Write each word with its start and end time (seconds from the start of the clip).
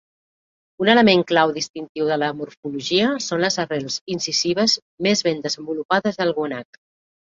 Un 0.85 0.89
element 0.93 1.21
clau 1.31 1.53
distintiu 1.57 2.09
de 2.13 2.17
la 2.23 2.31
morfologia 2.41 3.13
són 3.29 3.45
les 3.47 3.61
arrels 3.67 4.01
incisives 4.19 4.79
més 5.09 5.27
ben 5.31 5.49
desenvolupades 5.49 6.23
del 6.23 6.39
guanac. 6.43 6.87